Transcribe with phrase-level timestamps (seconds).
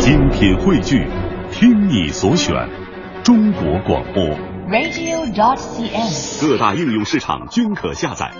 [0.00, 1.06] 精品汇聚，
[1.52, 2.54] 听你所选，
[3.22, 4.24] 中国广播。
[4.66, 6.40] radio.dot.cn，。
[6.40, 8.32] 各大应用市场均可下载。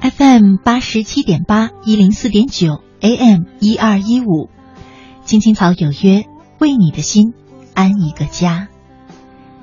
[0.00, 4.50] FM 八十七点八一零四点九 AM 一二一五，
[5.24, 6.24] 青青草有约，
[6.60, 7.34] 为你的心
[7.74, 8.68] 安一个家。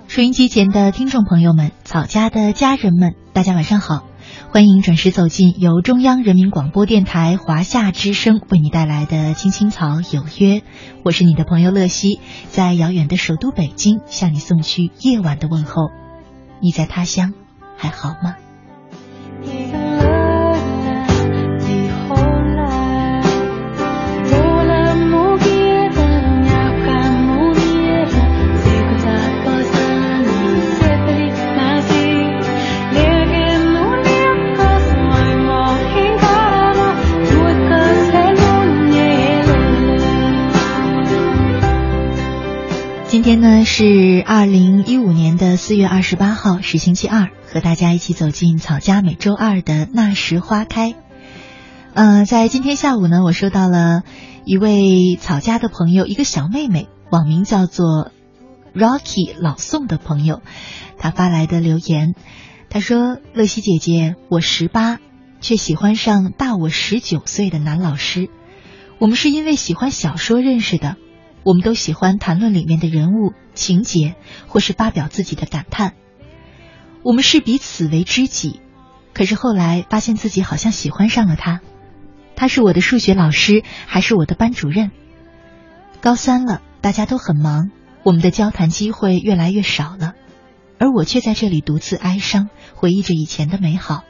[0.09, 4.03] 收音机前的听众朋友们，草家的家人们，大家晚上好，
[4.51, 10.59] 欢迎准时走进由中央人民广播电台华夏之声为你带来的《青青草有约》，
[11.03, 15.91] 我是你的朋友乐西，在遥远的首都北京向你送去夜晚的问候。
[16.61, 17.35] 你在他乡
[17.77, 18.37] 还好吗？
[43.29, 50.95] 天呢是二零一五年的四月二十八号，是星期二，和大家一起走进草家每周二的那时花开。
[51.93, 54.01] 呃，在今天下午呢，我收到了
[54.45, 58.11] 一位草家的朋友，一个小妹妹，网名叫做
[58.73, 60.41] Rocky 老宋的朋友，
[60.97, 62.15] 他发来的留言，
[62.71, 64.97] 他说：“乐西姐姐，我十八，
[65.39, 68.27] 却喜欢上大我十九岁的男老师，
[68.97, 70.95] 我们是因为喜欢小说认识的。”
[71.43, 74.15] 我们都喜欢谈论里面的人物、情节，
[74.47, 75.93] 或是发表自己的感叹。
[77.03, 78.61] 我们视彼此为知己，
[79.13, 81.61] 可是后来发现自己好像喜欢上了他。
[82.35, 84.91] 他是我的数学老师，还是我的班主任。
[86.01, 87.71] 高三了，大家都很忙，
[88.03, 90.13] 我们的交谈机会越来越少了，
[90.77, 94.03] 而我却在这里独自哀伤，回忆着以前的美好。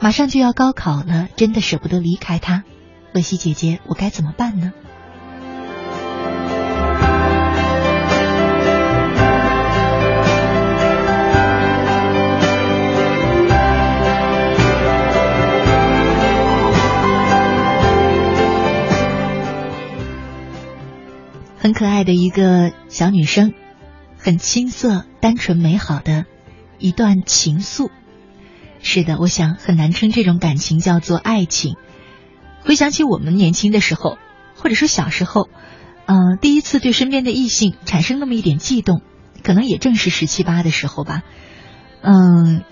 [0.00, 2.64] 马上就要高考了，真的舍不得离开他。
[3.12, 4.72] 乐西姐姐，我该怎么办呢？
[21.64, 23.54] 很可爱的一个小女生，
[24.18, 26.26] 很青涩、单纯、美好的
[26.78, 27.88] 一段情愫。
[28.82, 31.76] 是的，我想很难称这种感情叫做爱情。
[32.60, 34.18] 回想起我们年轻的时候，
[34.56, 35.48] 或者说小时候，
[36.04, 39.00] 嗯、第一次对身边的异性产生那么一点悸动，
[39.42, 41.22] 可能也正是十七八的时候吧。
[42.02, 42.62] 嗯，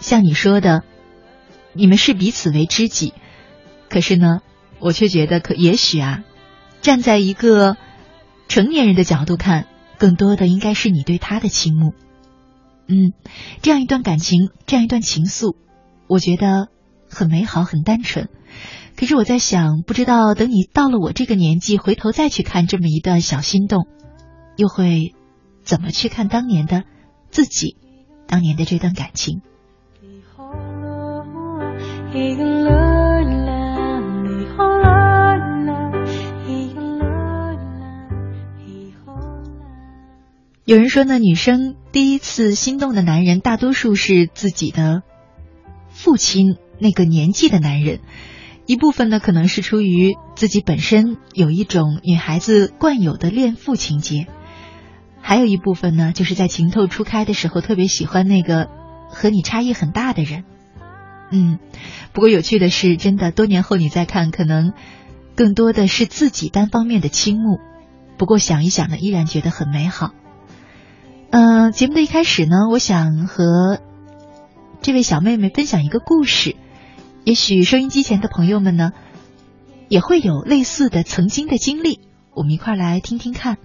[0.00, 0.84] 像你说的，
[1.72, 3.14] 你们视彼此为知己，
[3.88, 4.42] 可是呢，
[4.80, 6.24] 我却觉得可也许啊，
[6.82, 7.78] 站在一个。
[8.48, 9.66] 成年人的角度看，
[9.98, 11.92] 更多的应该是你对他的倾慕。
[12.88, 13.12] 嗯，
[13.60, 15.54] 这样一段感情，这样一段情愫，
[16.08, 16.68] 我觉得
[17.08, 18.28] 很美好，很单纯。
[18.96, 23.86] 可是我在想，不知道等你到了我这个年纪，回头再去看这么一段小心动，
[24.56, 25.14] 又会
[25.62, 26.84] 怎么去看当年的
[27.30, 27.76] 自己，
[28.26, 29.42] 当年的这段感情？
[40.68, 45.00] 有人说呢，女生第一次心动的男人，大多数是自己的
[45.88, 48.00] 父亲那个年纪的男人。
[48.66, 54.26] 一部分呢，可能是出于自己本身有一种女孩子惯有的恋父情节；
[55.22, 58.68] 还有一部分呢，就是在情窦初开的时候，特别喜欢那个
[59.08, 60.44] 和你差异很大的人。
[61.30, 61.58] 嗯，
[62.12, 64.74] 不过有趣的是，真的多年后你再看，可能
[65.34, 67.58] 更多的是自己单方面的倾慕。
[68.18, 70.10] 不过想一想呢，依然觉得很美好。
[71.30, 73.80] 嗯、节目的一开始呢，我想和
[74.80, 76.56] 这位小妹妹分享一个故事。
[77.24, 78.92] 也许收音机前的朋友们呢，
[79.88, 82.00] 也会有类似的曾经的经历，
[82.32, 83.58] 我们一块来听听看。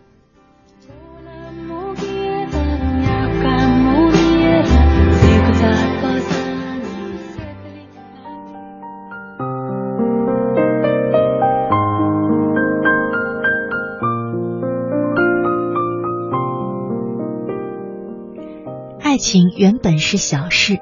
[19.23, 20.79] 情原本是小事。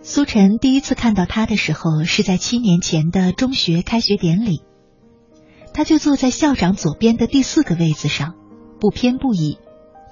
[0.00, 4.62] 苏晨第一次看到他的时候，是在七年前的中学开学典礼。
[5.74, 8.34] 他就坐在校长左边的第四个位子上，
[8.80, 9.58] 不偏不倚，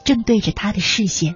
[0.04, 1.34] 正对着他的视线。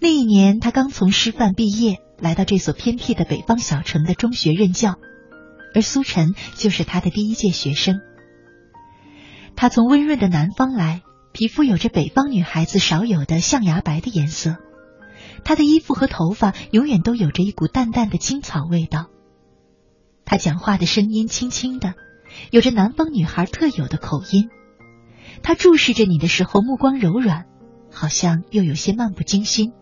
[0.00, 4.94] 那一年，他刚从师范毕业，来到这所偏僻的北方小城的中学任教，
[5.74, 8.00] 而苏晨就是他的第一届学生。
[9.54, 11.02] 他从温润的南方来，
[11.34, 14.56] 皮肤有着北方女孩子少有的象牙白的颜色。
[15.42, 19.08] 她的衣服和头发永远都有着一股淡淡的青草味道。
[20.24, 21.94] 她讲话的声音轻轻的，
[22.52, 24.48] 有着南方女孩特有的口音。
[25.42, 27.46] 她注视着你的时候，目光柔软，
[27.90, 29.72] 好像又有些漫不经心。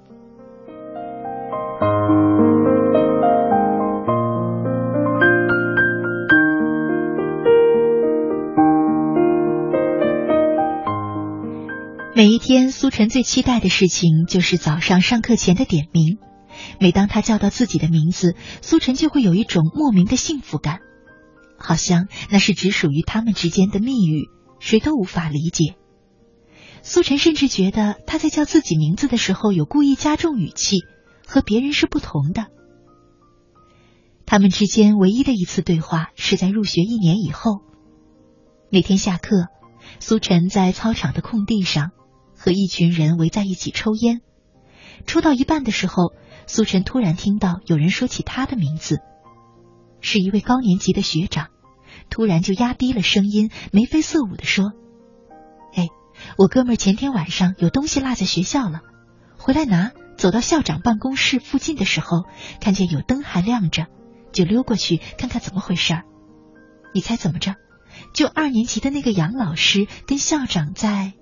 [12.92, 16.18] 晨最期待的事情就是早上上课前的点名。
[16.78, 20.80] 每当他叫到自己的名字，苏晨就会有一种莫名的幸福感，
[21.56, 24.28] 好像那是只属于他们之间的密语，
[24.60, 25.74] 谁都无法理解。
[26.82, 30.80] 苏晨甚至觉得他在叫自己名字的时候有故意加重语气，
[31.26, 32.48] 和别人是不同的。
[34.26, 37.62] 他们之间唯一的一次对话是在入学一年以后，
[38.70, 39.46] 那天下课，
[39.98, 41.92] 苏晨在操场的空地上
[42.42, 44.20] 和一群人围在一起抽烟，
[45.06, 46.12] 抽到一半的时候。
[46.48, 48.98] 苏晨突然听到有人说起他的名字，
[50.00, 51.50] 是一位高年级的学长，
[52.10, 54.72] 突然就压低了声音，眉飞色舞的说
[55.76, 55.86] ：“哎，
[56.36, 58.80] 我哥们前天晚上有东西落在学校了，
[59.38, 59.92] 回来拿。
[60.16, 62.24] 走到校长办公室附近的时候，
[62.60, 63.86] 看见有灯还亮着，
[64.32, 66.02] 就溜过去看看怎么回事儿。
[66.92, 67.54] 你猜怎么着？
[68.14, 71.12] 就二年级的那个杨老师跟校长在。”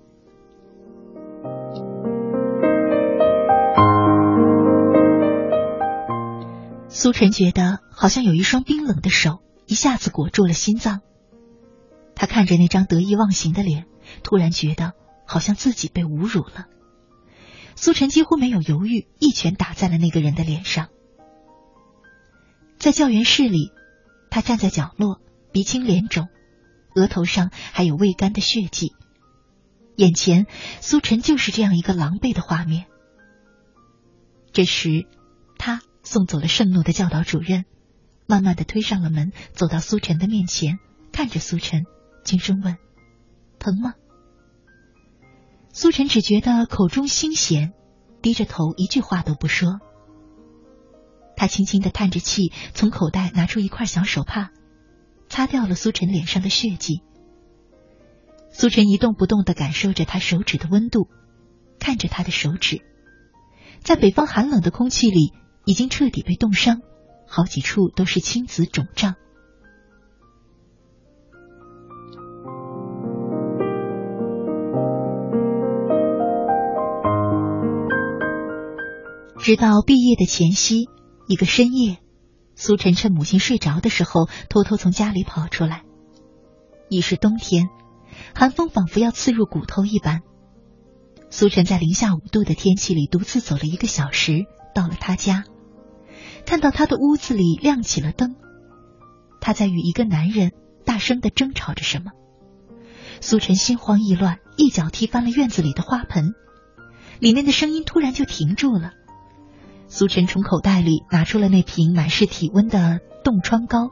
[6.93, 10.99] 苏晨觉得好像有一双冰冷的手一下子裹住了心脏。
[12.15, 13.85] 他看着那张得意忘形的脸，
[14.23, 14.91] 突然觉得
[15.25, 16.65] 好像自己被侮辱了。
[17.77, 20.89] 苏晨几乎没有犹豫，一拳打在了那个人的脸上。
[22.77, 23.71] 在教员室里，
[24.29, 25.21] 他站在角落，
[25.53, 26.27] 鼻青脸肿，
[26.95, 28.91] 额头上还有未干的血迹。
[29.95, 30.45] 眼前，
[30.81, 32.87] 苏晨就是这样一个狼狈的画面。
[34.51, 35.07] 这时，
[36.03, 37.65] 送走了盛怒的教导主任，
[38.27, 40.77] 慢慢的推上了门，走到苏晨的面前，
[41.11, 41.83] 看着苏晨，
[42.23, 42.77] 轻声问
[43.59, 43.93] ：“疼吗？”
[45.73, 47.73] 苏晨只觉得口中腥咸，
[48.21, 49.79] 低着头一句话都不说。
[51.37, 54.51] 他轻轻的叹着气，从口袋拿出一块小手帕，
[55.29, 57.01] 擦掉了苏晨脸上的血迹。
[58.51, 61.07] 苏晨一动不动的感受着他手指的温度，
[61.79, 62.81] 看着他的手指，
[63.81, 65.33] 在北方寒冷的空气里。
[65.65, 66.81] 已经彻底被冻伤，
[67.27, 69.15] 好几处都是青紫肿胀。
[79.37, 80.87] 直到毕业的前夕，
[81.27, 81.97] 一个深夜，
[82.53, 85.83] 苏晨趁母亲睡着的时候，偷偷从家里跑出来。
[86.89, 87.69] 已是冬天，
[88.35, 90.21] 寒风仿佛要刺入骨头一般。
[91.31, 95.45] 苏晨在零下五度的天气里独自走了一个小时，到了他家。
[96.45, 98.35] 看到他的屋子里亮起了灯，
[99.39, 100.51] 他在与一个男人
[100.85, 102.11] 大声的争吵着什么。
[103.21, 106.33] 苏晨心慌意乱，一脚踢翻了院子里的花盆，
[107.19, 108.93] 里面的声音突然就停住了。
[109.87, 113.91] 苏晨从口袋里拿出了那瓶满是体温的冻疮膏，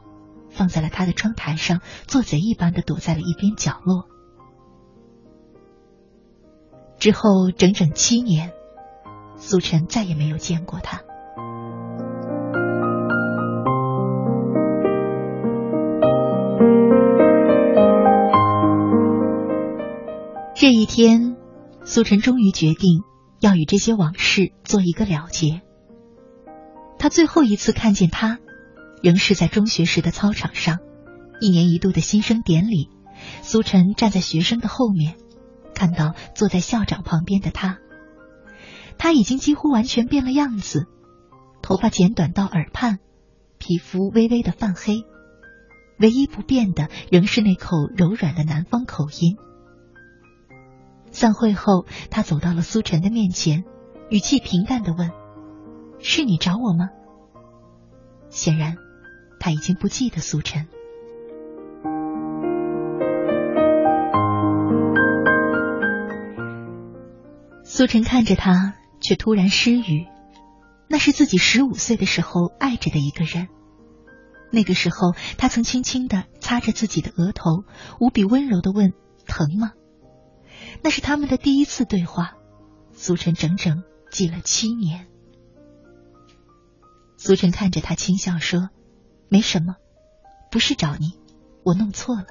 [0.50, 4.08] 放在了他的窗台上，做贼一般的躲在了一边角落。
[6.98, 8.52] 之后整整七年，
[9.36, 11.02] 苏晨再也没有见过他。
[20.54, 21.36] 这一天，
[21.84, 23.02] 苏晨终于决定
[23.40, 25.62] 要与这些往事做一个了结。
[26.98, 28.38] 他最后一次看见他，
[29.02, 30.78] 仍是在中学时的操场上，
[31.40, 32.90] 一年一度的新生典礼。
[33.40, 35.16] 苏晨站在学生的后面，
[35.74, 37.78] 看到坐在校长旁边的他，
[38.98, 40.86] 他已经几乎完全变了样子，
[41.62, 42.98] 头发剪短到耳畔，
[43.56, 45.04] 皮肤微微的泛黑，
[46.00, 49.36] 唯一不变的仍是那口柔软的南方口音。
[51.10, 53.64] 散会后，他走到了苏晨的面前，
[54.08, 55.10] 语气平淡的问
[56.00, 56.88] ：“是你找我吗？”
[58.30, 58.76] 显然，
[59.38, 60.68] 他已经不记得苏晨。
[67.64, 70.06] 苏晨看着他，却突然失语。
[70.88, 73.48] 那是自己十五岁的时候爱着的一个人。
[74.50, 77.64] 那个时候，他曾轻轻地擦着自己的额头，
[78.00, 78.92] 无比温柔地问
[79.26, 79.72] ：“疼吗？”
[80.82, 82.34] 那是他们的第一次对话，
[82.92, 85.06] 苏晨整整记了七年。
[87.16, 88.70] 苏晨看着他轻笑说
[89.28, 89.76] ：“没什么，
[90.50, 91.18] 不是找你，
[91.64, 92.26] 我弄错了。”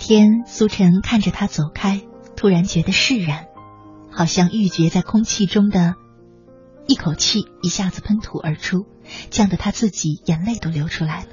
[0.00, 2.00] 天，苏晨看着他走开，
[2.34, 3.48] 突然觉得释然，
[4.10, 5.94] 好像郁结在空气中的
[6.86, 8.86] 一口气一下子喷吐而出，
[9.30, 11.28] 呛得他自己眼泪都流出来了。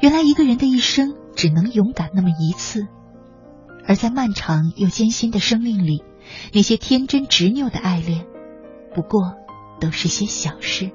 [0.00, 2.88] 原来一个人的一生只能勇敢那么一次，
[3.86, 6.02] 而在漫长又艰辛的生命里，
[6.54, 8.26] 那些天真执拗的爱恋，
[8.94, 9.34] 不过
[9.78, 10.90] 都是些小事。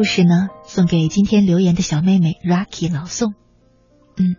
[0.00, 3.34] 故事呢，送给今天留言的小妹妹 Rocky 老宋。
[4.16, 4.34] 嗯，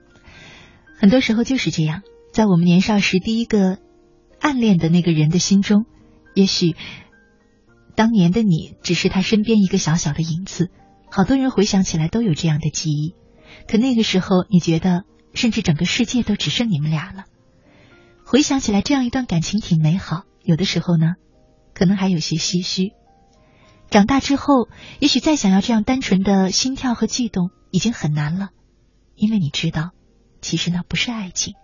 [0.97, 2.01] 很多时候就是这样，
[2.33, 3.77] 在我们年少时第一个
[4.39, 5.85] 暗恋的那个人的心中，
[6.33, 6.75] 也许
[7.95, 10.71] 当年的你只是他身边一个小小的影子。
[11.11, 13.13] 好多人回想起来都有这样的记忆，
[13.67, 15.03] 可那个时候你觉得，
[15.35, 17.25] 甚至整个世界都只剩你们俩了。
[18.25, 21.13] 回想起来，这样一段感情挺美好，有的时候呢，
[21.75, 22.93] 可能还有些唏嘘。
[23.91, 24.69] 长大之后，
[24.99, 28.51] 也许再想要这样单纯的心跳和悸动，已经很难了，
[29.15, 29.91] 因为你知道，
[30.39, 31.55] 其实那不是爱情。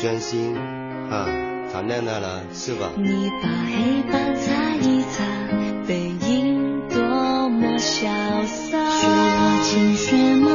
[0.00, 0.56] 专心
[1.08, 1.24] 啊，
[1.72, 2.90] 谈恋爱了是吧？
[2.96, 5.22] 你把黑板擦一擦，
[5.86, 8.76] 背影多么潇洒。
[8.90, 10.50] 学我勤学吗？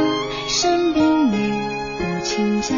[0.48, 2.76] 身边没有亲家，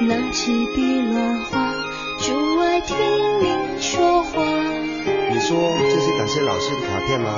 [0.00, 1.72] 拿起笔乱画，
[2.20, 2.96] 就爱听
[3.40, 4.42] 你说话。
[5.30, 5.56] 你说
[5.88, 7.30] 这是感谢老师的卡片吗？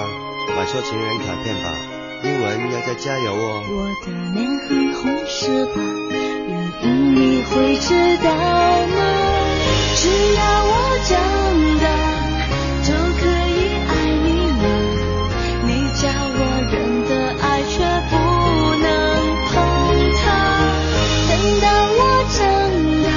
[0.57, 1.71] 买错情人卡片吧，
[2.25, 3.63] 英文要再加油哦。
[3.69, 6.00] 我的脸很红是吧？
[7.51, 7.89] 会知
[8.19, 8.99] 道吗？
[9.97, 10.73] 只要我
[11.05, 11.13] 长
[11.81, 11.85] 大，
[12.83, 12.89] 就
[13.19, 13.91] 可以爱
[14.25, 14.27] 你
[14.63, 14.65] 了。
[15.67, 15.69] 你
[16.01, 16.39] 叫我
[16.71, 16.75] 忍
[17.09, 17.11] 的
[17.43, 17.75] 爱，却
[18.09, 18.13] 不
[18.81, 18.87] 能
[19.47, 19.51] 碰
[20.17, 20.23] 它。
[21.29, 21.31] 等
[21.61, 21.67] 到
[21.99, 22.39] 我长
[23.05, 23.09] 大，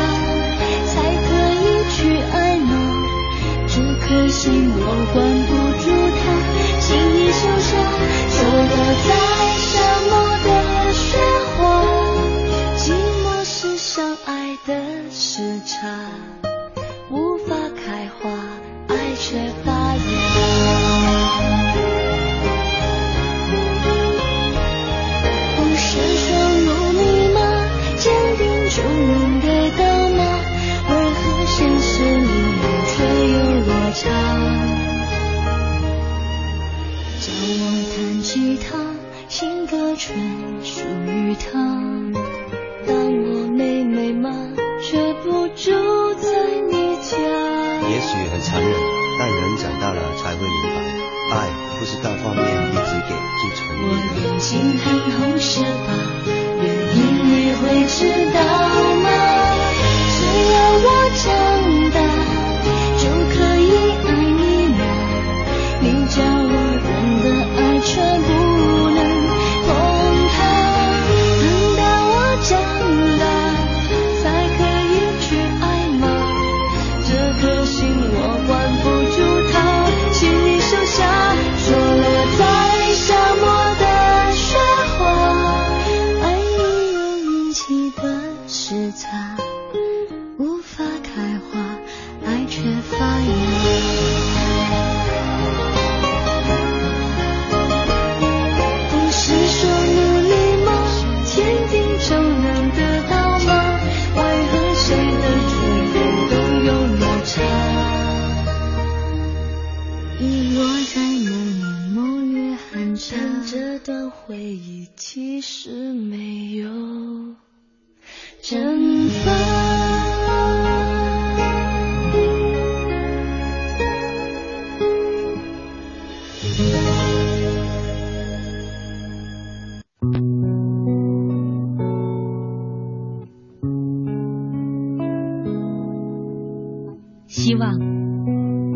[0.87, 0.93] 才
[1.27, 1.29] 可
[1.61, 1.95] 以去
[2.33, 2.71] 爱吗？
[3.67, 3.73] 这
[4.05, 4.41] 颗心
[4.75, 4.81] 我
[40.03, 40.19] 情歌
[40.59, 41.51] 专属于他。
[42.85, 42.91] 当
[43.23, 44.29] 我妹妹吗？
[44.81, 45.71] 却不住
[46.15, 46.27] 在
[46.69, 47.15] 你家。
[47.87, 48.69] 也许很残忍，
[49.17, 50.75] 但人长大了才会明白，
[51.31, 51.47] 爱
[51.79, 53.79] 不是单方面一直给就成立。
[53.85, 53.87] 我
[54.19, 55.89] 眼睛很红是吧？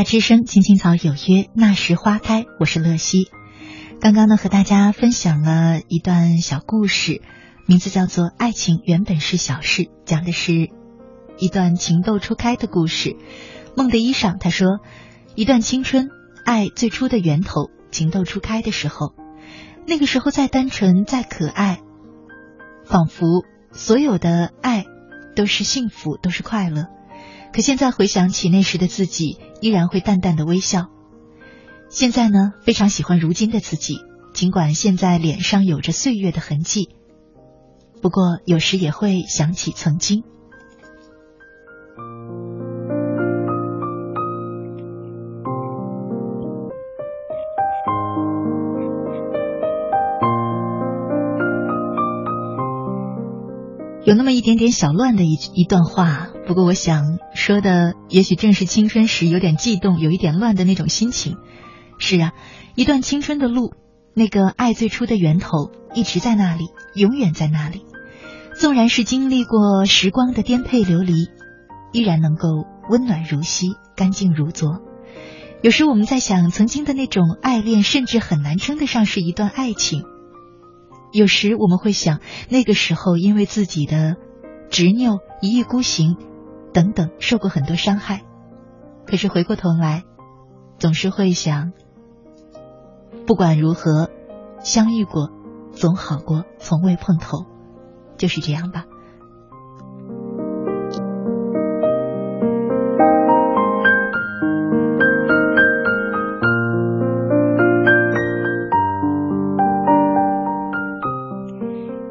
[0.00, 2.46] 夏之声，青青草有约，那时花开。
[2.58, 3.30] 我是乐西。
[4.00, 7.20] 刚刚呢，和大家分享了一段小故事，
[7.66, 10.70] 名字叫做《爱情原本是小事》，讲的是
[11.36, 13.14] 一段情窦初开的故事。
[13.76, 14.78] 梦的衣裳他说，
[15.34, 16.08] 一段青春，
[16.46, 19.12] 爱最初的源头，情窦初开的时候，
[19.86, 21.80] 那个时候再单纯，再可爱，
[22.86, 24.86] 仿佛所有的爱
[25.36, 26.86] 都是幸福，都是快乐。
[27.52, 30.86] 可现在回想起那时的自己，依然会淡淡的微笑。
[31.88, 33.96] 现在呢，非常喜欢如今的自己，
[34.32, 36.90] 尽管现在脸上有着岁月的痕迹，
[38.00, 40.22] 不过有时也会想起曾经。
[54.02, 61.36] 有那么一点点小乱的一一段话，不过我想说的也许正是青春时有点悸动、有一点乱的那种心情。
[61.96, 62.32] 是啊，
[62.74, 63.72] 一段青春的路，
[64.14, 67.84] 那个爱最初的源头一直在那里，永远在那里。
[68.56, 71.28] 纵然是经历过时光的颠沛流离，
[71.92, 72.48] 依然能够
[72.88, 74.80] 温暖如昔，干净如昨。
[75.62, 80.02] 有时我们在想，曾经的那种爱恋，甚至很难称得上是一段爱情。
[81.12, 84.16] 有时我们会想，那个时候因为自己的
[84.68, 86.16] 执拗、一意孤行
[86.72, 88.22] 等等，受过很多伤害。
[89.06, 90.04] 可是回过头来，
[90.78, 91.72] 总是会想，
[93.26, 94.08] 不管如何，
[94.60, 95.30] 相遇过
[95.72, 97.46] 总好过从未碰头，
[98.16, 98.84] 就是这样吧。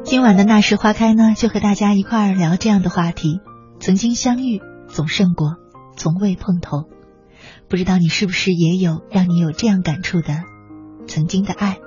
[0.02, 3.40] 今晚的那时花开呢，就和大家一块儿聊这样的话题：
[3.80, 5.56] 曾经相遇总胜过
[5.96, 6.84] 从未碰头。
[7.68, 10.42] 不知道你是不是也有让你有这样感触的
[11.06, 11.78] 曾经的爱？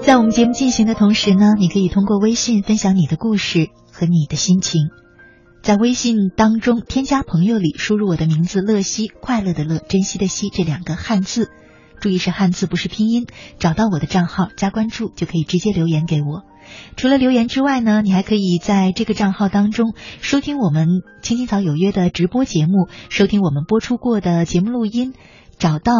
[0.00, 4.88] 在我们节目进行的同时呢，你可以通过微信分享你的故事和你的心情。
[5.62, 11.50] 在微信当中添加朋友里输入我的名字“乐西”，快乐的乐，珍惜的惜这两个汉字。
[12.02, 13.28] 注意是汉字，不是拼音。
[13.60, 16.42] 找到我的账号加关注，就可以直接留言给我。
[16.96, 20.88] 除了留言之外呢，你还可以在这个账号当中收听我们
[21.22, 25.14] 《青青草有约》的直播节目，收听我们播出过的节目录音，
[25.58, 25.94] 找到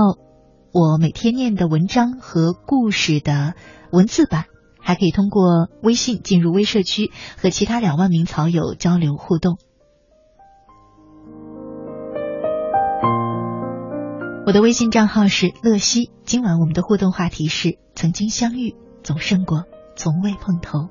[0.72, 3.54] 我每天念的文章和故事的
[3.92, 4.46] 文字版，
[4.80, 9.56] 还可以通过微信进入微社区和其他两万名草友交流互动。
[14.44, 18.74] 我的微信账号是乐西，今晚我们的互动话题是：曾经相遇
[19.05, 19.64] 总胜过
[19.96, 20.88] 从未碰头。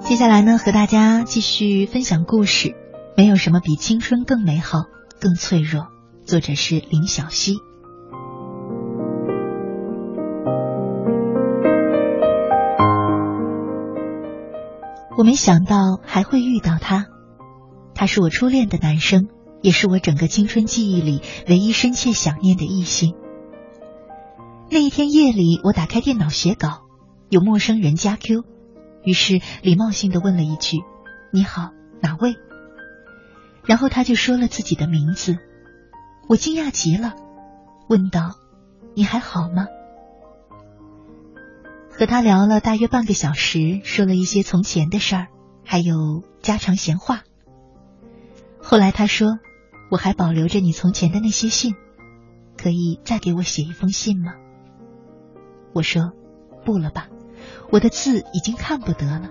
[0.00, 2.74] 接下来呢，和大家继续分享故事。
[3.16, 4.80] 没有什么比青春更美好、
[5.20, 5.86] 更脆弱。
[6.26, 7.56] 作者是林小溪。
[15.22, 17.06] 我没想到还会遇到他，
[17.94, 19.28] 他是我初恋的男生，
[19.60, 23.14] 也是我整个青春记忆里唯一深切想念的异性。
[24.68, 26.80] 那一天夜里，我打开电脑写稿，
[27.28, 28.42] 有陌生人加 Q，
[29.04, 30.78] 于是礼貌性的问了一句
[31.32, 32.34] ：“你好，哪位？”
[33.64, 35.36] 然后他就说了自己的名字，
[36.28, 37.14] 我惊讶极了，
[37.88, 38.32] 问道
[38.96, 39.68] ：“你还好吗？”
[41.92, 45.28] 和他聊了大约半个小时，说了一些从前的事儿，
[45.64, 47.22] 还有家常闲话。
[48.60, 49.38] 后来他说
[49.90, 51.74] ：“我还保留着你从前的那些信，
[52.56, 54.34] 可以再给我写一封信吗？”
[55.74, 56.12] 我说
[56.64, 57.08] ：“不了吧，
[57.70, 59.30] 我的字已经看不得了。”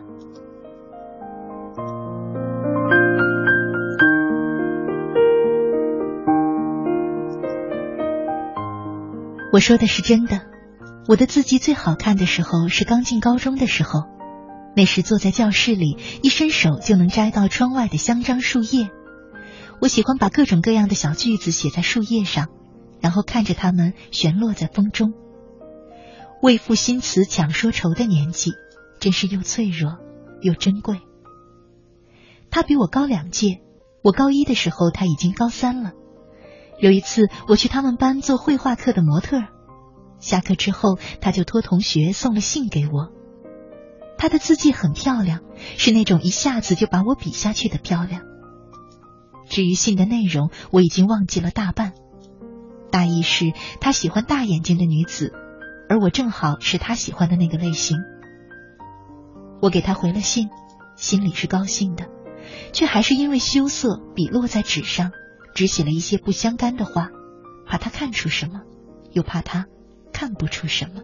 [9.51, 10.39] 我说的是真的。
[11.11, 14.05] 我的字迹最好看的时候是刚进高中的时候，
[14.77, 18.89] 那时坐在教室里，一伸手就能摘到窗外的香樟树叶。
[19.81, 22.47] 我喜欢把各种各样的小句子写在树叶上，
[23.01, 25.11] 然后看着它们旋落在风中。
[26.41, 28.53] 为赋新词强说愁的年纪，
[29.01, 29.97] 真是又脆弱
[30.41, 31.01] 又珍贵。
[32.49, 33.59] 他比我高两届，
[34.01, 35.91] 我高一的时候他已经高三了。
[36.79, 39.41] 有一次我去他们班做绘画课的模特。
[40.21, 43.11] 下课之后，他就托同学送了信给我。
[44.17, 45.41] 他的字迹很漂亮，
[45.77, 48.21] 是那种一下子就把我比下去的漂亮。
[49.49, 51.93] 至于信的内容，我已经忘记了大半。
[52.91, 55.33] 大意是他喜欢大眼睛的女子，
[55.89, 57.97] 而我正好是他喜欢的那个类型。
[59.61, 60.49] 我给他回了信，
[60.95, 62.05] 心里是高兴的，
[62.73, 65.11] 却还是因为羞涩，笔落在纸上，
[65.55, 67.09] 只写了一些不相干的话，
[67.65, 68.61] 怕他看出什么，
[69.11, 69.65] 又怕他。
[70.11, 71.01] 看不出什么。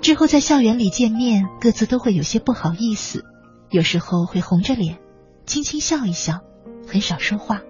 [0.00, 3.24] 之后在校园里见面，各自都会有些不好意思，
[3.70, 4.98] 有时候会红着脸，
[5.46, 6.40] 轻轻笑一笑，
[6.86, 7.62] 很少说话。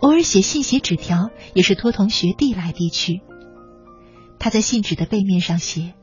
[0.00, 3.22] 偶尔写信、写纸条，也是托同学递来递去。
[4.38, 5.94] 他在信纸的背面上写：“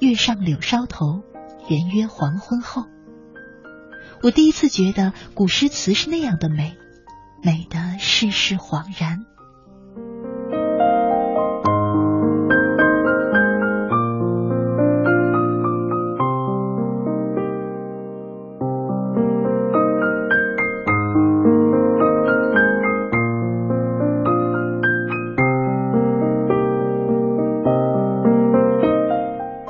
[0.00, 1.22] 月上柳梢头，
[1.68, 2.84] 圆约黄昏后。”
[4.22, 6.76] 我第一次觉得古诗词是那样的美，
[7.42, 9.26] 美的世事恍然。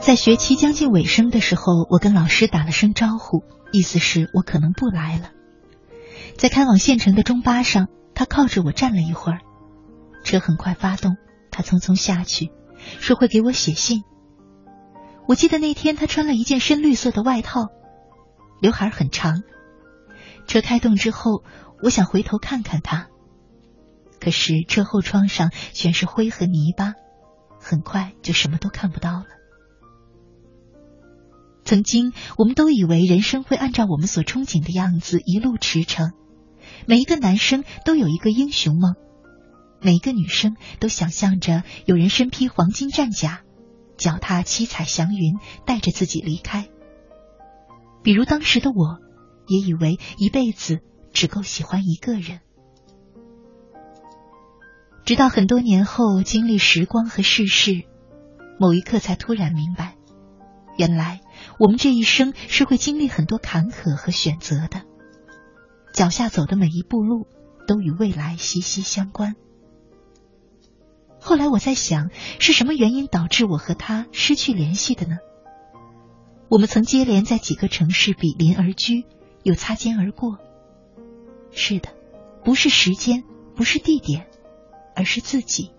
[0.06, 3.42] 在学期将近尾声的时候，我跟老师打了声招呼，
[3.72, 5.32] 意思是我可能不来了。
[6.36, 9.40] 在开往县城的中巴上，他靠着我站了一会儿，
[10.22, 11.16] 车很快发动，
[11.50, 12.52] 他匆匆下去，
[13.00, 14.04] 说会给我写信。
[15.26, 17.66] 我记得那天他穿了一件深绿色的外套，
[18.60, 19.42] 刘海很长。
[20.46, 21.42] 车开动之后，
[21.82, 23.08] 我想回头看看他，
[24.20, 26.94] 可是车后窗上全是灰和泥巴，
[27.58, 29.26] 很快就什么都看不到了。
[31.66, 36.12] 曾经，我们都以为人生会按照我们所憧憬的样子一路驰骋。
[36.86, 38.94] 每一个男生都有一个英雄梦，
[39.82, 43.40] 每一个女生都想象着有人身披黄金战甲，
[43.96, 46.68] 脚踏七彩祥云，带着自己离开。
[48.04, 49.00] 比如当时的我，
[49.48, 50.78] 也以为一辈子
[51.12, 52.38] 只够喜欢一个人。
[55.04, 57.82] 直到很多年后，经历时光和世事，
[58.60, 59.96] 某一刻才突然明白，
[60.78, 61.22] 原来。
[61.58, 64.82] 我们这一生是会经历很多坎坷和选择的，
[65.92, 67.26] 脚下走的每一步路
[67.66, 69.34] 都与未来息息相关。
[71.20, 75.16] 后来我在想，是什么原因导致我和他失去联系的呢？
[76.48, 79.04] 我们曾接连在几个城市比邻而居，
[79.42, 80.38] 又擦肩而过。
[81.50, 81.88] 是的，
[82.44, 83.24] 不是时间，
[83.56, 84.28] 不是地点，
[84.94, 85.72] 而是自己，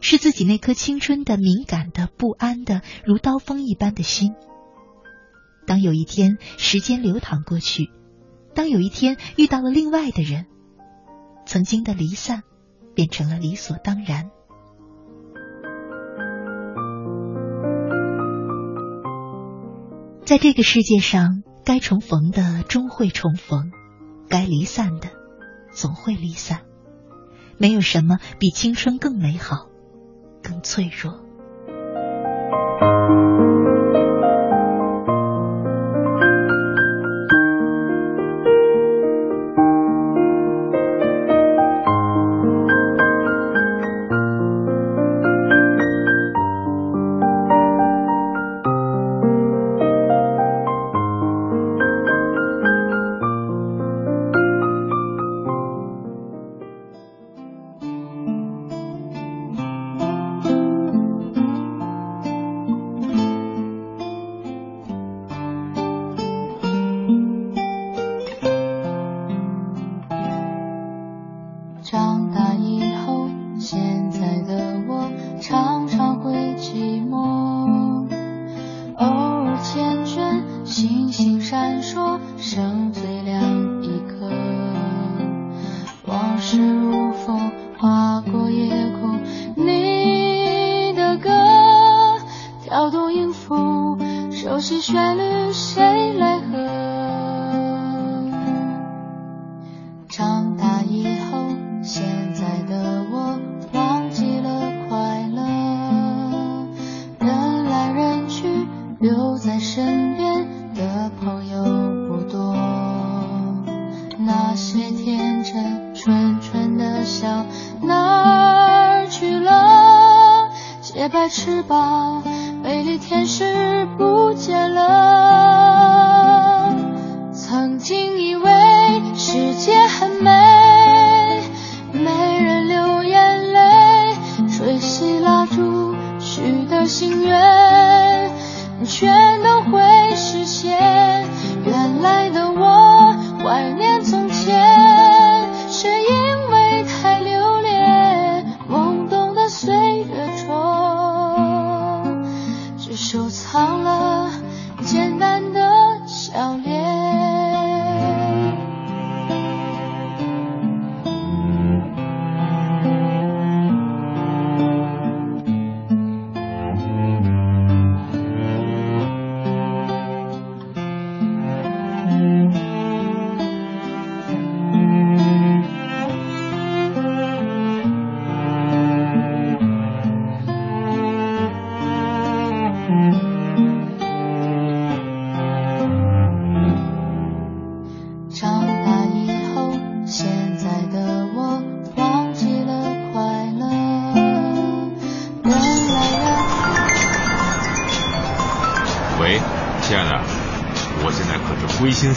[0.00, 4.34] 是自己那颗青春的、敏感的、不安的、如刀锋一般的心。
[5.66, 7.90] 当有一天时间流淌过去，
[8.54, 10.46] 当有一天遇到了另外的人，
[11.46, 12.42] 曾经的离散
[12.94, 14.30] 变成了理所当然。
[20.24, 23.70] 在这个世界上，该重逢的终会重逢，
[24.28, 25.08] 该离散的
[25.72, 26.60] 总会离散。
[27.58, 29.68] 没有什么比青春更美好，
[30.42, 31.21] 更脆弱。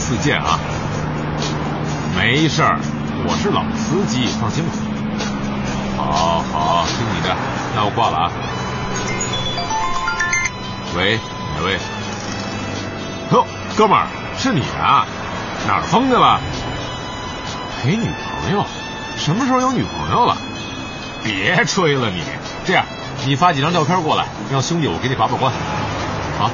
[0.08, 0.56] 自荐啊！
[2.16, 2.78] 没事儿，
[3.26, 4.70] 我是老司机，放心吧。
[5.96, 7.34] 好好，听你的，
[7.74, 8.30] 那我挂了啊。
[10.96, 11.18] 喂，
[11.58, 11.76] 哪位？
[13.32, 13.44] 哟，
[13.76, 14.06] 哥们儿，
[14.38, 15.04] 是你啊？
[15.66, 16.38] 哪儿疯去了？
[17.82, 18.06] 陪女
[18.44, 18.64] 朋友？
[19.16, 20.36] 什么时候有女朋友了？
[21.24, 22.22] 别吹了你！
[22.64, 22.84] 这样，
[23.24, 25.52] 你发几张照片过来，让兄弟我给你把把关。
[26.38, 26.46] 啊？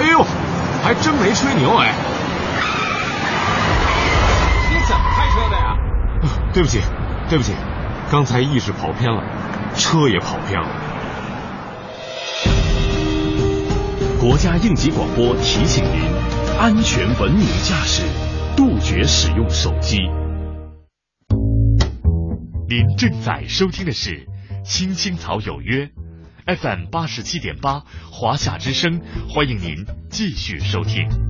[0.00, 0.24] 哎呦，
[0.82, 1.92] 还真没吹牛哎！
[4.70, 5.76] 你怎么开车的呀？
[6.54, 6.80] 对不起，
[7.28, 7.52] 对不起，
[8.10, 9.22] 刚才意识跑偏了，
[9.76, 10.68] 车也跑偏了。
[14.18, 16.00] 国家应急广播提醒您：
[16.58, 18.04] 安全文明驾驶，
[18.56, 19.98] 杜绝使用手机。
[22.70, 24.26] 您正在收听的是
[24.64, 25.90] 《青青草有约》
[26.56, 31.29] FM 八十七点八，华夏之声，欢迎您继续收听。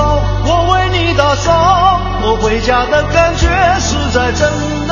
[0.00, 3.48] 我为你打扫，我回家的感觉
[3.80, 4.87] 实在真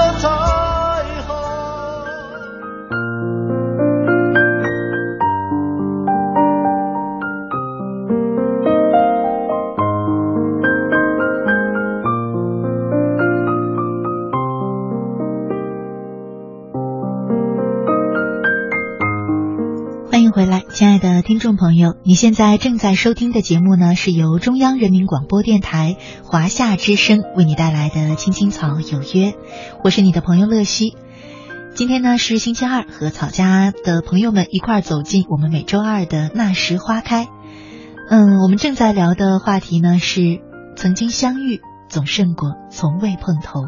[21.46, 29.30] 众朋友，你现在正在收听的节目呢，是由中央人民广播电台华夏之声为你带来的《青青草有约》，
[29.84, 30.96] 我是你的朋友乐西。
[31.72, 37.28] 今天呢是星期二，和草家的朋友们一块儿走进我们每周二的那时花开。
[38.08, 40.40] 嗯，我们正在聊的话题呢是
[40.74, 43.66] 曾经相遇总胜过从未碰头。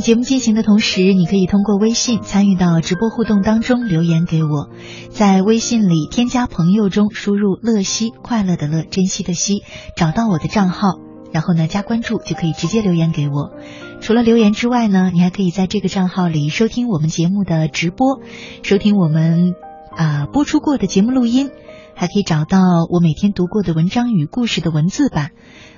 [0.00, 4.70] 节目进行的同时，你可以通过微信参与到直播互动当中留言给我，
[5.10, 9.62] 在微信里添加朋友中输入“乐西”快乐的乐，珍惜的惜，
[9.96, 10.98] 找到我的账号，
[11.32, 13.52] 然后呢加关注就可以直接留言给我。
[14.00, 18.20] 除了留言之外呢，你还可以在这个账号里收听我们节目的直播，
[18.62, 19.54] 收听我们
[19.96, 21.50] 啊播出过的节目录音，
[21.94, 22.58] 还可以找到
[22.90, 25.32] 我每天读过的文章与故事的文字版。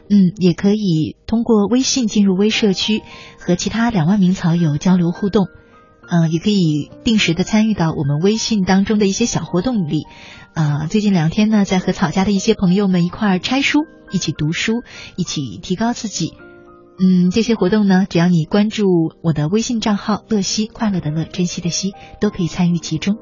[0.08, 3.02] 嗯，也可以通过微信进入微社区，
[3.38, 5.46] 和其他两万名草友交流互动。
[6.10, 10.02] 嗯，也可以定时的参与到我们微信当中的一些小活动里。
[10.54, 14.82] 啊，最近两天呢，在和草家的一些朋友们一块儿拆书，一起读书，
[15.16, 16.34] 一起提高自己。
[16.98, 18.84] 嗯，这些活动呢，只要你关注
[19.22, 23.16] 我的微信账号“乐西”，快乐的乐，珍惜的惜，都可以参与其中。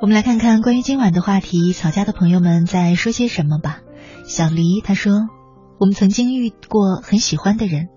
[0.00, 3.78] 我们来看看关于今晚的话题，草家的朋友们在说些什么吧。
[4.26, 5.28] 小黎他说
[5.78, 7.88] ：“我们曾经遇过很喜欢的人，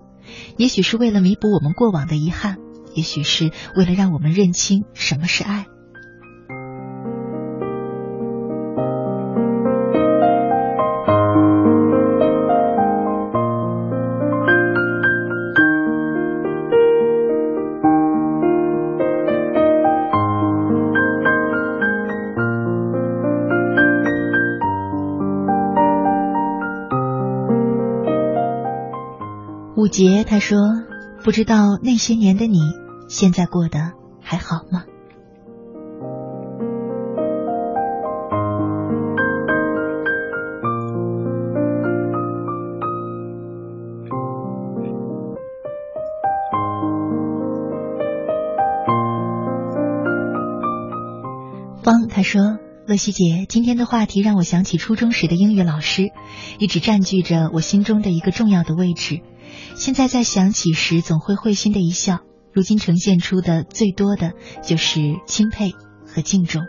[0.58, 2.58] 也许是为了弥补我们过往的遗憾，
[2.94, 5.66] 也许是为了让我们认清什么是爱。”
[29.95, 30.58] 杰他说
[31.23, 32.60] ：“不知道那些年的你，
[33.08, 34.84] 现在过得还好吗？”
[51.81, 56.10] 方他说：“乐西姐，今天的话题让我想起初中时的英语老师，
[56.60, 59.21] 一直占据着我心中的一个重要的位置。
[59.75, 62.19] 现在在想起时，总会会心的一笑。
[62.53, 64.31] 如今呈现出的最多的
[64.63, 65.71] 就是钦佩
[66.08, 66.63] 和敬重。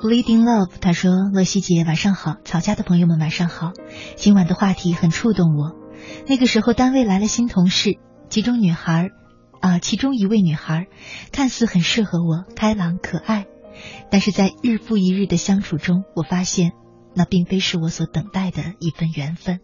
[0.00, 3.72] ”Bleeding Love，他说：“乐西姐晚上好，曹家的朋友们晚上好。
[4.16, 5.74] 今晚的话题很触动我。
[6.28, 7.98] 那个时候单位来了新同事，
[8.28, 9.08] 其中女孩，
[9.64, 10.88] 啊，其中一位女孩，
[11.32, 13.46] 看似很适合我，开朗可爱，
[14.10, 16.72] 但是在日复一日的相处中，我发现
[17.14, 19.60] 那并非是我所等待的一份缘分。”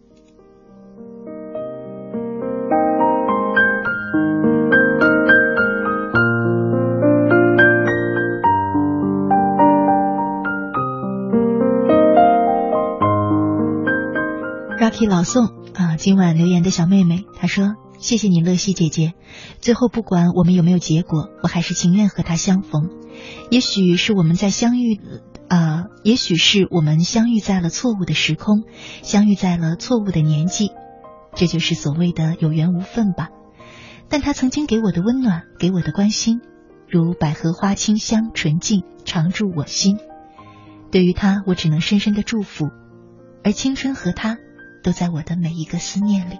[14.79, 15.45] Rocky 老宋
[15.75, 19.13] 啊，今晚留言的小妹妹，她说：“谢谢你，乐西姐姐。
[19.61, 22.89] 最后不管我们有没有结果，我还是情愿和他相逢。
[23.51, 24.99] 也许是我们在相遇，
[25.47, 28.63] 啊，也许是我们相遇在了错误的时空，
[29.03, 30.71] 相遇在了错误的年纪，
[31.35, 33.29] 这就是所谓的有缘无分吧。
[34.09, 36.41] 但他曾经给我的温暖，给我的关心，
[36.89, 39.99] 如百合花清香纯净，常驻我心。
[40.91, 42.65] 对于他，我只能深深的祝福。
[43.43, 44.37] 而青春和他。”
[44.83, 46.39] 都在我的每一个思念里。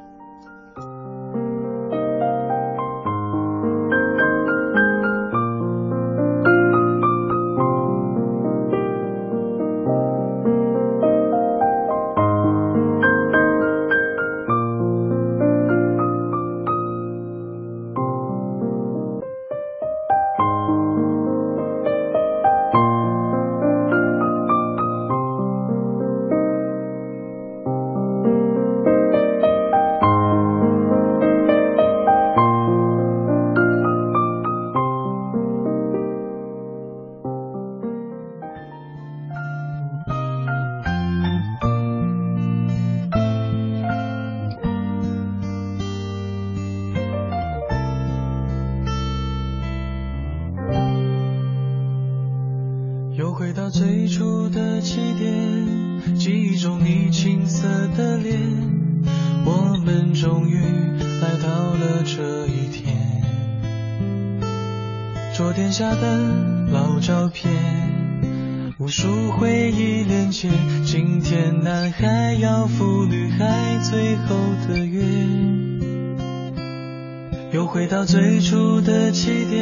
[78.01, 79.61] 到最初的起点。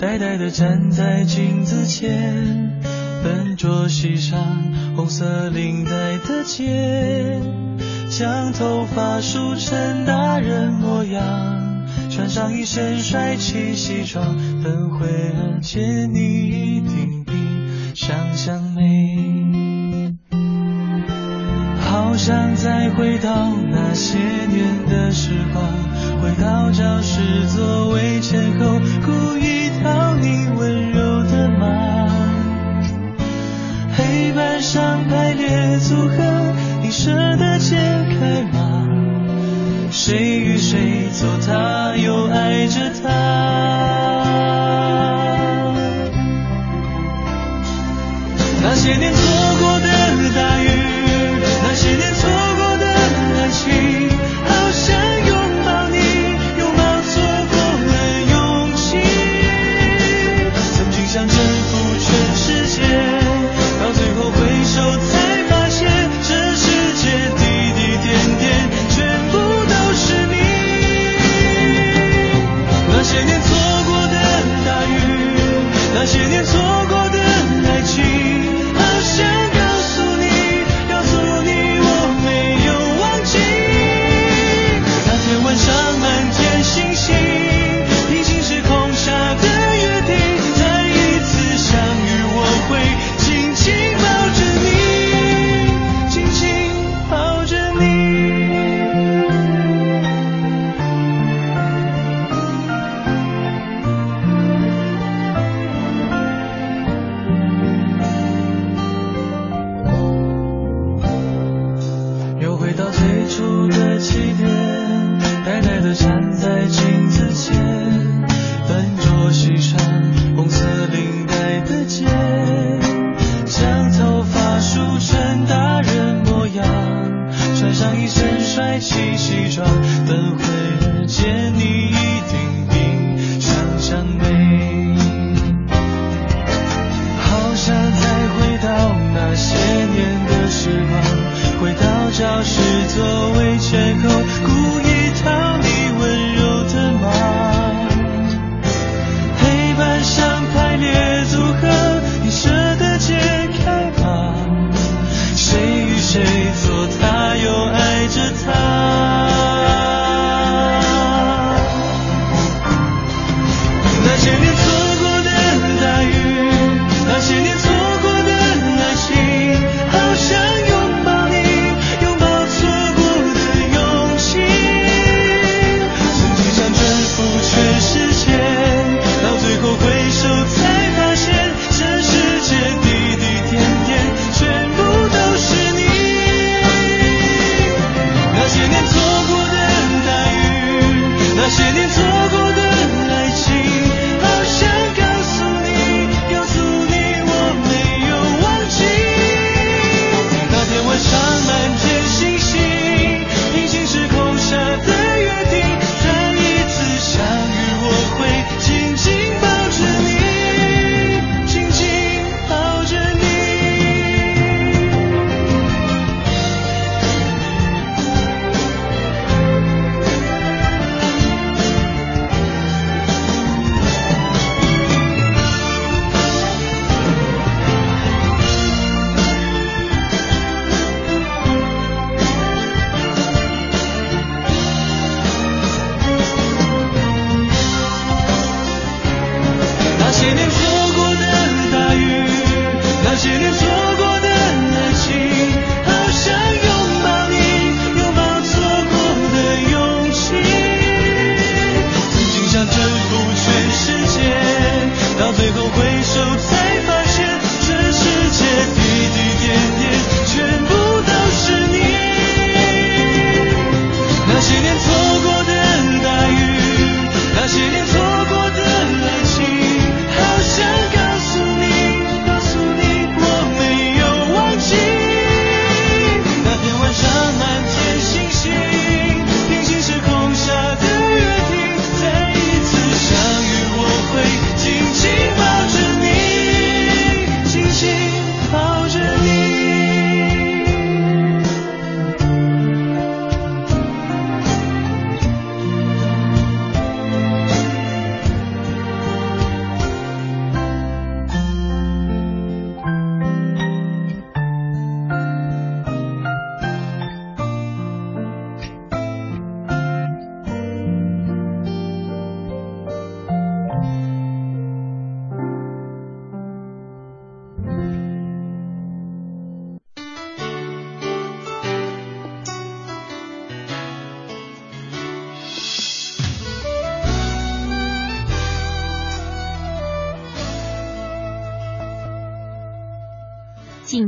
[0.00, 2.10] 呆呆地站在镜子前，
[3.22, 4.36] 笨拙系上
[4.96, 7.40] 红色领带的结，
[8.10, 11.22] 将头发梳成大人模样，
[12.10, 17.32] 穿上一身帅气西装，等会儿见你一定比
[17.94, 20.16] 想象美。
[21.78, 25.62] 好想再回到那些年的时光，
[26.40, 28.78] 到教室座位前后，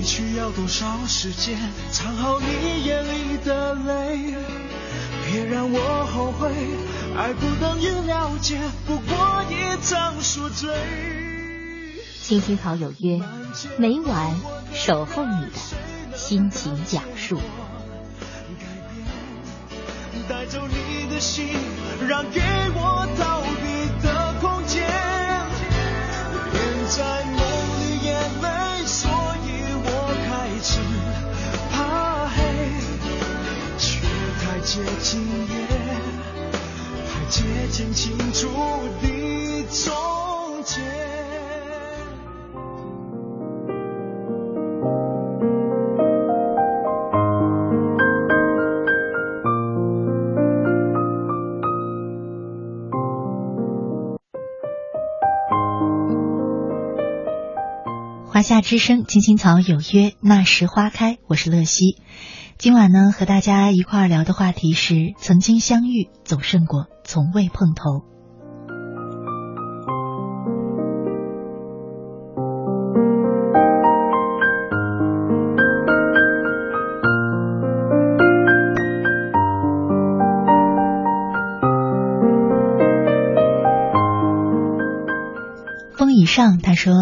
[0.00, 1.58] 你需要多少时间
[1.90, 4.34] 藏好你眼里的泪？
[5.26, 6.50] 别让我后悔，
[7.14, 10.70] 爱不等于了解，不过一场宿醉。
[12.22, 13.20] 青青草有约，
[13.76, 14.40] 每晚
[14.72, 17.38] 守候你的心情讲述。
[20.26, 21.46] 带走你的心，
[22.08, 22.40] 让给
[22.74, 23.39] 我逃
[34.72, 35.66] 接近夜，
[37.08, 37.42] 太接
[37.72, 38.46] 近清楚
[39.02, 39.92] 的从
[40.62, 40.80] 前。
[58.28, 61.18] 华夏之声，青青草有约，那时花开。
[61.26, 61.96] 我是乐西，
[62.60, 68.04] 今晚呢和大家一块儿聊的话题是：曾经相遇总胜过从未碰头。
[85.96, 86.92] 风以上，他说。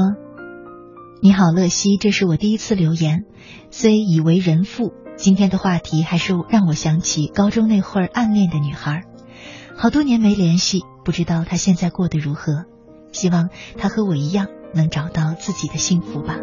[1.20, 3.24] 你好，乐西，这是我第一次留言。
[3.72, 9.02] 虽已为人父，今天的话题还是让我想起高中那会儿暗恋的女孩。
[9.76, 12.66] 好多年没联系，不知道她现在过得如何。
[13.10, 16.36] 希望她和我一样，能找到自己的幸福吧。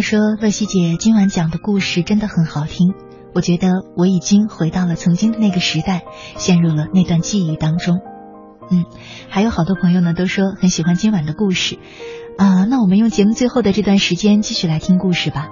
[0.00, 2.94] 他说：“乐西姐今晚讲的故事真的很好听，
[3.34, 6.04] 我觉得我已经回到了曾经的那个时代，
[6.38, 8.00] 陷入了那段记忆当中。”
[8.72, 8.86] 嗯，
[9.28, 11.78] 还有好多朋友呢都说很喜欢今晚的故事，
[12.38, 15.48] 啊，那我们用节目最后的这段时间继续来听故事吧。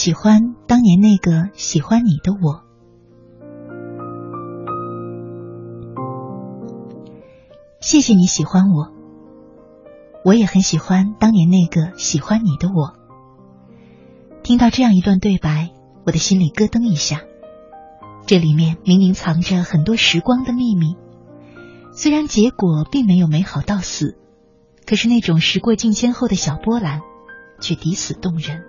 [0.00, 2.62] 喜欢当年那个喜欢你的我。
[7.80, 8.92] 谢谢你喜欢我，
[10.24, 12.94] 我也很喜欢当年那个喜欢你的我。
[14.44, 15.70] 听到这样一段对白，
[16.06, 17.22] 我的心里咯噔一下。
[18.24, 20.94] 这里面明明藏着很多时光的秘密，
[21.92, 24.16] 虽然结果并没有美好到死，
[24.86, 27.00] 可是那种时过境迁后的小波澜，
[27.60, 28.62] 却抵死动人。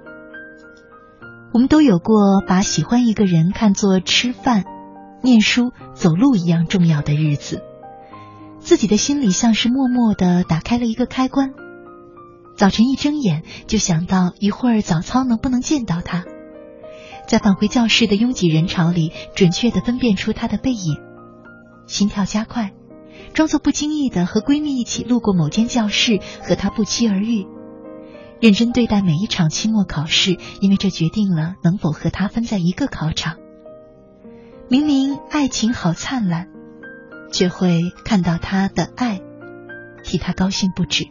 [1.52, 4.66] 我们都有过把喜欢一个人看作吃饭、
[5.24, 7.64] 念书、走路一样重要的日子，
[8.60, 11.54] 自己的心里像是默默的打开了一个开关。
[12.56, 16.26] 早晨一睁眼就想到一会儿早操能不能见到他，
[17.28, 20.98] 在返回教室的拥挤人潮里准确的分辨出他的背影，
[21.88, 22.74] 心跳加快，
[23.34, 27.48] 装作不经意的和闺蜜一起路过某间教室和他不期而遇。
[28.42, 33.36] 认真对待每一场期末考试，因为这决定了能否和他分在一个考场。
[34.70, 36.48] 明明爱情好灿烂，
[37.34, 39.20] 却会看到他的爱，
[40.06, 41.04] 替他高兴不止。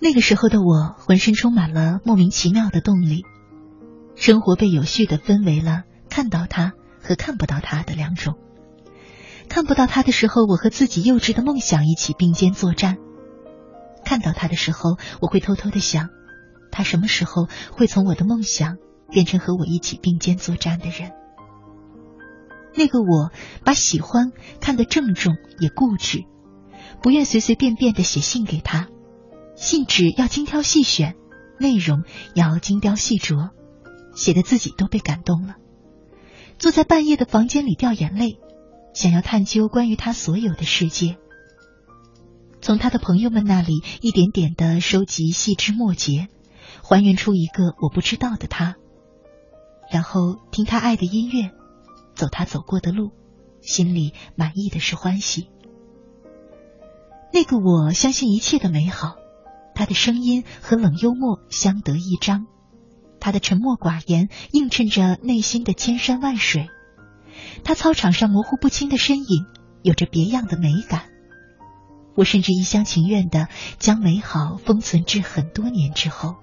[0.00, 3.24] 那个时候的我，浑身充满了莫名其妙的动力，
[4.14, 6.72] 生活被有序的分为了看到他
[7.08, 8.36] 和看不到他的两种。
[9.48, 12.96] 看不到他的时候，我和自己幼稚的梦想一起并肩作战；
[14.04, 16.10] 看到他的时候，我会偷偷的想，
[16.70, 18.76] 他什么时候会从我的梦想
[19.10, 21.12] 变成和我一起并肩作战的人？
[22.74, 23.32] 那个我
[23.64, 26.24] 把喜欢看得郑重也固执，
[27.02, 28.88] 不愿随随便便的写信给他。
[29.56, 31.16] 信纸要精挑细选，
[31.58, 32.04] 内容
[32.34, 33.48] 要精雕细琢，
[34.14, 35.54] 写的自己都被感动了。
[36.58, 38.40] 坐在半夜的房间里掉眼泪，
[38.92, 41.16] 想要探究关于他所有的世界，
[42.60, 46.26] 从他的朋友们那里一点点的收集细枝末节，
[46.82, 48.76] 还原出一个我不知道的他，
[49.90, 51.52] 然后听他爱的音乐，
[52.14, 53.12] 走他走过的路，
[53.60, 55.48] 心里满意的是欢喜。
[57.32, 59.16] 那个我相信一切的美好。
[59.74, 62.48] 他的声音和冷幽默相得益彰，
[63.28, 66.70] 他的沉默寡言映衬着内心的千山万水，
[67.62, 69.44] 他操场上模糊不清的身影
[69.82, 71.02] 有着别样的美感。
[72.14, 73.48] 我甚至一厢情愿的
[73.78, 76.36] 将美好封存至很多年之后。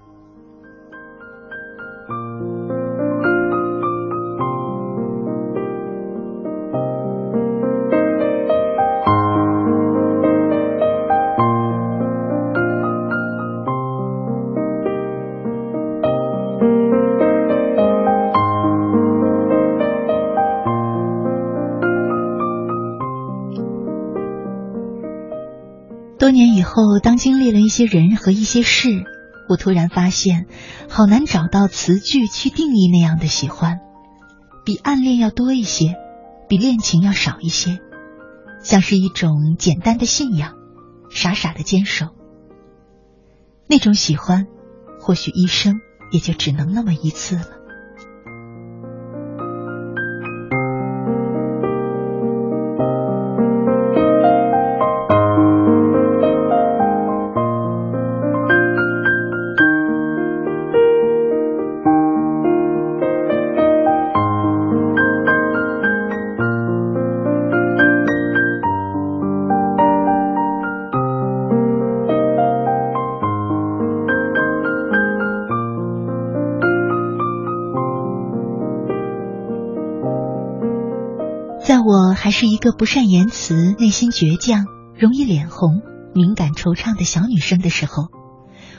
[26.26, 29.04] 多年以后，当经历了一些人和一些事，
[29.48, 30.48] 我突然发现，
[30.88, 33.78] 好难找到词句去定义那样的喜欢，
[34.64, 35.94] 比暗恋要多一些，
[36.48, 37.78] 比恋情要少一些，
[38.60, 40.54] 像是一种简单的信仰，
[41.10, 42.08] 傻傻的坚守。
[43.68, 44.48] 那种喜欢，
[44.98, 45.76] 或许一生
[46.10, 47.55] 也就只能那么一次了。
[82.26, 84.66] 还是一个不善言辞、内心倔强、
[84.98, 85.80] 容易脸红、
[86.12, 88.08] 敏感惆怅的小女生的时候，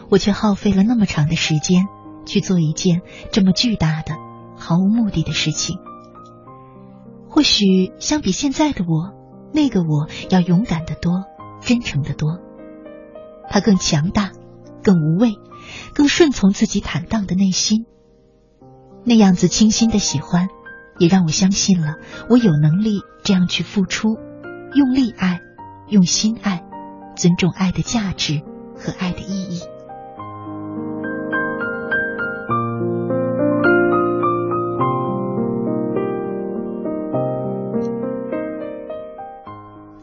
[0.10, 1.86] 我却耗费了那么长的时间
[2.26, 4.16] 去做一件这么巨大的、
[4.58, 5.78] 毫无目的的事情。
[7.30, 9.16] 或许相比现在的我，
[9.54, 11.24] 那个我要勇敢的多，
[11.62, 12.40] 真诚的多。
[13.50, 14.34] 他更强大，
[14.84, 15.36] 更无畏，
[15.94, 17.86] 更顺从自己坦荡的内心。
[19.06, 20.50] 那样子清新的喜欢。
[21.00, 21.96] 也让我相信了，
[22.30, 24.18] 我有能力这样去付出，
[24.74, 25.42] 用力爱，
[25.90, 26.64] 用心爱，
[27.16, 28.42] 尊重爱的价值
[28.76, 29.62] 和爱的意义。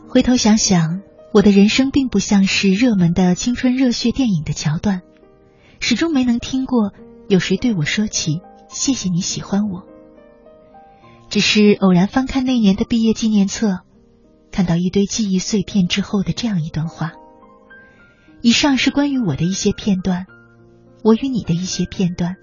[0.08, 1.00] 回头想想，
[1.32, 5.02] 我的人生并不像是热门的青春热血电影的桥段，
[5.80, 6.92] 始终没能听过
[7.28, 8.40] 有谁对我说起
[8.70, 9.82] “谢谢你喜欢我”。
[11.34, 13.80] 只是偶然翻看那年的毕业纪念册，
[14.52, 17.10] 看到一堆记忆碎片之后的这样一段话。
[18.40, 20.26] 以上是关于我的一些片段，
[21.02, 22.36] 我与你的一些片段，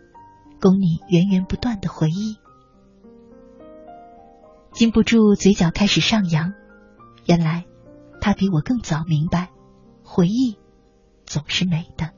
[0.59, 2.35] 供你源源不断的回忆。
[4.73, 6.51] 禁不住嘴角开始上扬，
[7.25, 7.63] 原来
[8.19, 9.51] 他比我更早明白，
[10.03, 10.57] 回忆
[11.25, 12.09] 总是美的。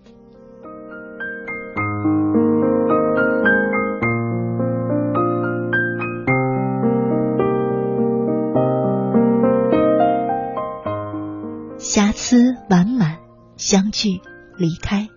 [11.94, 13.20] 瑕疵完满，
[13.56, 14.20] 相聚，
[14.58, 15.10] 离开。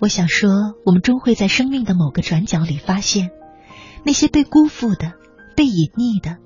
[0.00, 0.50] 我想说，
[0.84, 3.30] 我们终会在生命的某个转角里发现，
[4.04, 5.14] 那些被辜负的、
[5.56, 6.36] 被隐匿的、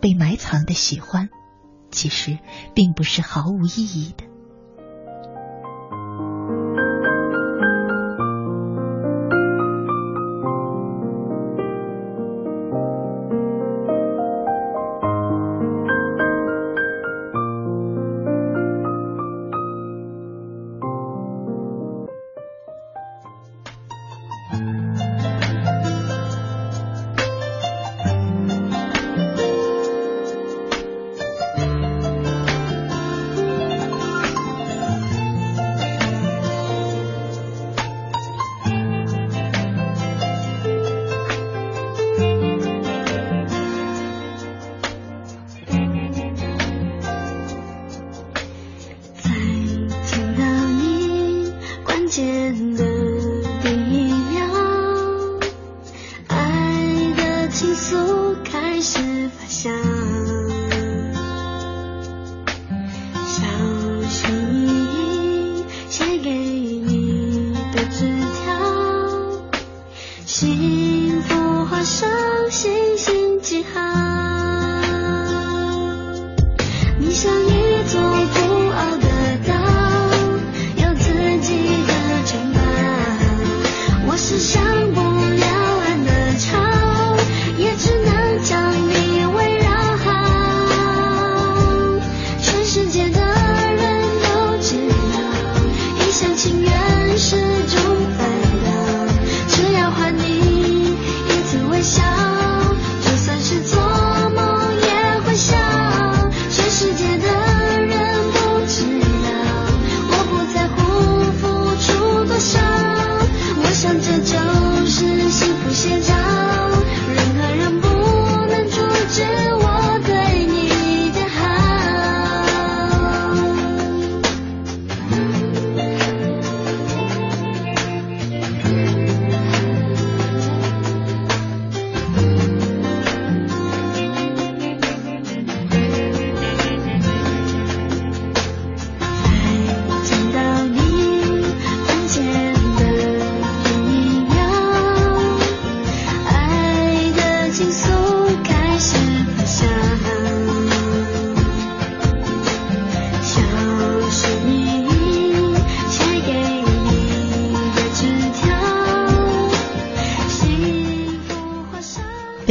[0.00, 1.30] 被埋藏的喜欢，
[1.90, 2.38] 其实
[2.76, 4.25] 并不是毫无意义的。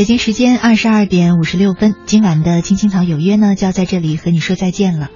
[0.05, 5.09] 京时间二十二点五十六分，今晚的青青草有约呢，就要在这里和你说再见了。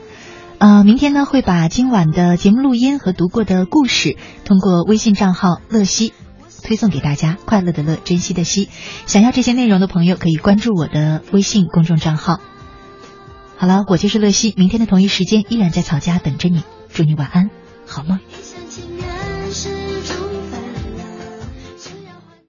[0.58, 6.14] 呃，明天呢会把今晚的节目录音和读过的故事，通过微信账号乐西
[6.64, 7.38] 推送给大家。
[7.46, 8.68] 快乐的乐，珍惜的惜。
[9.06, 12.40] 想要这些内容的朋友，可以关注我的微信公众账号。
[13.58, 16.64] 好了，我就是乐西，明天的同一时间依然在草家等着你。
[16.92, 17.50] 祝你晚安，
[17.86, 18.20] 好梦。